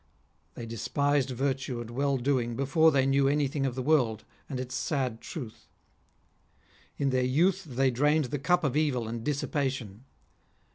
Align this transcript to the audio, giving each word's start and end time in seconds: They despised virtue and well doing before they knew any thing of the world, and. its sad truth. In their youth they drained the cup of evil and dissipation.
They 0.55 0.65
despised 0.65 1.29
virtue 1.29 1.79
and 1.79 1.91
well 1.91 2.17
doing 2.17 2.55
before 2.55 2.89
they 2.91 3.05
knew 3.05 3.27
any 3.27 3.47
thing 3.47 3.67
of 3.67 3.75
the 3.75 3.83
world, 3.83 4.23
and. 4.49 4.59
its 4.59 4.73
sad 4.73 5.21
truth. 5.21 5.67
In 6.97 7.11
their 7.11 7.21
youth 7.23 7.63
they 7.65 7.91
drained 7.91 8.25
the 8.33 8.39
cup 8.39 8.63
of 8.63 8.75
evil 8.75 9.07
and 9.07 9.23
dissipation. 9.23 10.05